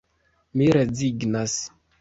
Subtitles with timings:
[0.61, 1.59] Mi rezignas.